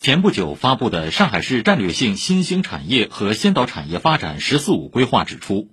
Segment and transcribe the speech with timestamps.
[0.00, 5.68] 前不久发布的上海市战略性新兴产业和先导产业发展“十四五”规划指出，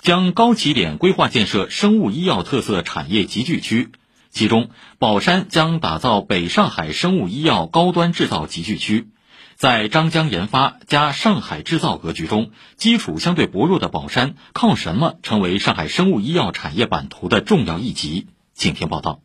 [0.00, 3.92] 将高起点规划建设生物医药特色产业集聚区，
[4.30, 9.10] 其中宝山将打造北上海生物医药高端制造集聚区。
[9.54, 18.26] 在张江研发加上海制造格局中，基础相对薄弱的宝山靠什么成为上海生物医药产业版图的重要一极？
[18.54, 19.20] 请听报道。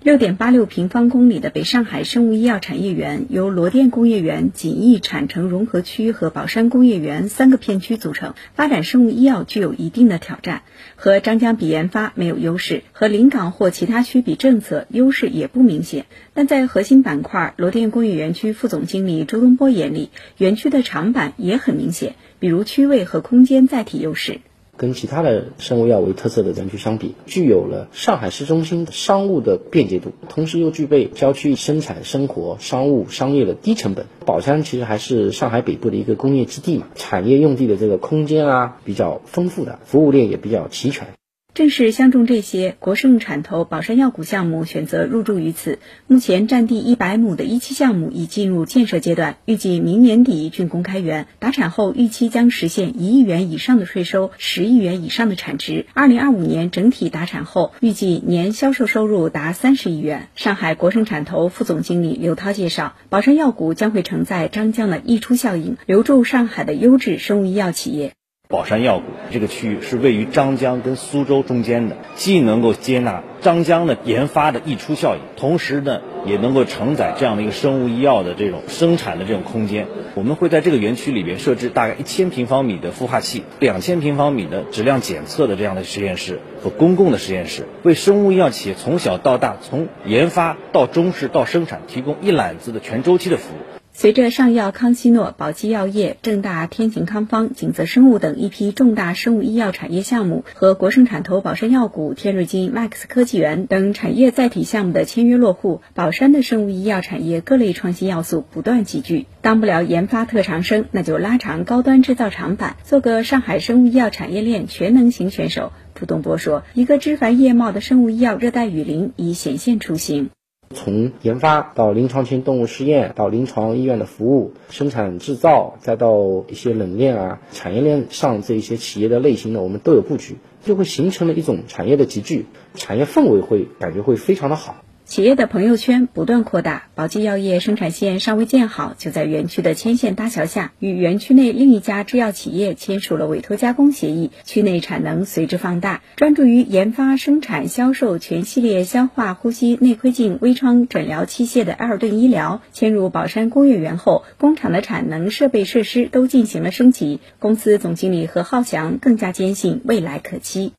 [0.00, 8.34] 六点八六平方公里的北上海生物医药产业园，由罗店工业园、锦益产城融合区和宝山工业园三个片区组成。
[8.54, 10.62] 发展生物医药具有一定的挑战，
[10.94, 16.06] 和张江比研发没有优势，和临港或其他区比政策优势也不明显。
[16.32, 24.38] 但在核心板块，罗店工业园区副总经理周东波眼里，园区的长板也很明显，比如区位和空间载体优势。
[24.78, 34.06] 跟其他的生物药为特色的园区相比，具有了上海市中心商务的便捷度，同时又具备郊区生产生活、商务商业的低成本。
[34.24, 41.17] 宝山其实还是上海北部的一个工业基地嘛，产业用地的这个空间啊比较丰富的，服务链也比较齐全。
[41.58, 45.80] 正是相中这些，国盛产投宝山药股项目选择入驻于此。
[46.06, 51.26] 目前占地一百亩的一期项目已进入建设阶段，预计明年底竣工开园。
[51.40, 55.86] 达产后，预期将实现一亿元以上的税收，十亿元以上的产值。
[55.94, 60.28] 二零二五年整体达产后，预计年销售收入达三十亿元。
[60.36, 68.12] 上海国盛产投副总经理刘涛介绍，宝山药股将会承载张江的溢出效应，留住上海的优质生物医药企业。
[68.50, 79.86] 宝山药谷这个区域是位于张江跟苏州中间的，既能够接纳张江的研发的溢出效应，同时呢也能够承载这样的一个生物医药的这种生产的这种空间。
[80.14, 93.77] 我们会在这个园区里边设置大概一千平方米的孵化器，两千平方米的质量检测的这样的实验室和公共的实验室，为生物医药企业从小到大，从研发到中试到生产提供一揽子的全周期的服务。
[94.00, 109.26] 随着上药、康希诺、宝鸡药业、正大、天晴康方、景泽生物等一批重大生物医药产业项目和国盛产投宝山药股、天瑞金、Max 科技园等产业载体项目的签约落户，宝山的生物医药产业各类创新要素不断集聚。
[109.42, 115.72] 当不了研发特长生，那就拉长高端制造长板，做个上海生物医药产业链全能型选手。
[115.96, 120.30] 朱东波说：“一个枝繁叶茂的生物医药热带雨林已显现雏形。”
[120.74, 134.76] 从研发到临床前动物试验，到临床医院的服务、生产制造，再到一些冷链啊、产业链上这一些企业的类型呢，我们都有布局，就会形成了一种产业的集聚，产业氛围会感觉会非常的好。
[135.08, 146.02] 企业的朋友圈不断扩大，宝鸡药业生产线尚未建好，就在园区的牵线搭桥下，与园区内另一家制药企业签署了委托加工协议，区内产能随之放大。
[146.16, 157.20] 专注于研发、生产、销售全系列消化、呼吸、内窥镜、微创诊疗器械的埃尔顿医疗，迁入宝山工业园后，工厂的产能、设备、设施都进行了升级。
[157.38, 160.74] 公司总经理何浩翔更加坚信未来可期。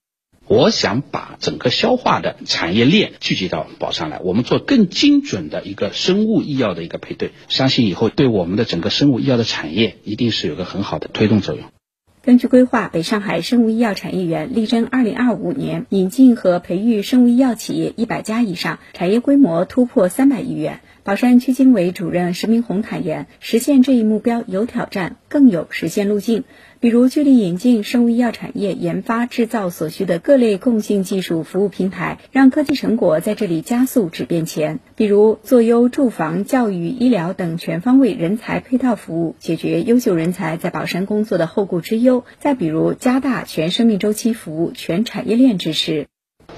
[0.49, 11.65] 我想把整个消化的产业链聚集到宝山来，我们做更精准的一个生物医药的一个配对，相信以后对我们的整个生物医药的产业一定是有个很好的推动作用。
[12.23, 20.81] 根据规划，北上海生物医药产业园力争二零二五年引进和培育生物医药企业一百家以上，产业规模突破三百亿元。
[21.09, 26.43] 宝山区经委主任石明红坦言，实现这一目标有挑战，更有实现路径。
[26.79, 34.79] 比如，聚力引进生物医药产业研发制造所需的各类共性技术服务平台，让科技成果在这里加速质变前。
[34.95, 42.23] 比如，做优住房、教育、医疗等全方位人才配套服务，解决优秀人才在宝山工作的后顾之忧。
[42.37, 46.05] 再比如，加大全生命周期服务、全产业链支持。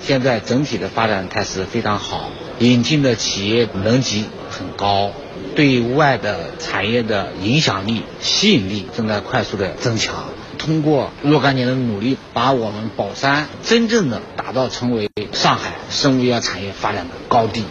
[0.01, 4.25] 现在整体的发展态势非常好，引进的企业能级。
[4.61, 5.11] 很高，
[5.55, 10.25] 对外的产业的影响力、吸引力正在快速的增强。
[10.59, 17.63] 通过若干年的努力，把我们宝山真正的打造成为上海生物医药产业发展的高地。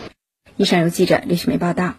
[0.56, 1.95] 以上由记者李世梅报道。